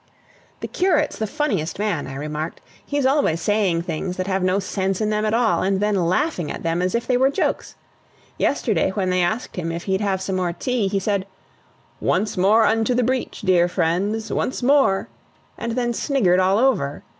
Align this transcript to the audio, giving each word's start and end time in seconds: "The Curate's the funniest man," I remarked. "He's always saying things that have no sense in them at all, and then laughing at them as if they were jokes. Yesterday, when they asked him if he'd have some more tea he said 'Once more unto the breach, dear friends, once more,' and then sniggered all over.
"The 0.61 0.67
Curate's 0.67 1.19
the 1.19 1.27
funniest 1.27 1.77
man," 1.77 2.07
I 2.07 2.15
remarked. 2.15 2.59
"He's 2.83 3.05
always 3.05 3.39
saying 3.39 3.83
things 3.83 4.17
that 4.17 4.25
have 4.25 4.41
no 4.41 4.57
sense 4.57 4.99
in 4.99 5.11
them 5.11 5.25
at 5.25 5.33
all, 5.35 5.61
and 5.61 5.79
then 5.79 6.07
laughing 6.07 6.49
at 6.49 6.63
them 6.63 6.81
as 6.81 6.95
if 6.95 7.05
they 7.05 7.17
were 7.17 7.29
jokes. 7.29 7.75
Yesterday, 8.39 8.89
when 8.89 9.11
they 9.11 9.21
asked 9.21 9.57
him 9.57 9.71
if 9.71 9.83
he'd 9.83 10.01
have 10.01 10.19
some 10.19 10.37
more 10.37 10.53
tea 10.53 10.87
he 10.87 10.97
said 10.97 11.27
'Once 11.99 12.35
more 12.35 12.65
unto 12.65 12.95
the 12.95 13.03
breach, 13.03 13.41
dear 13.41 13.67
friends, 13.67 14.33
once 14.33 14.63
more,' 14.63 15.07
and 15.55 15.73
then 15.73 15.93
sniggered 15.93 16.39
all 16.39 16.57
over. 16.57 17.03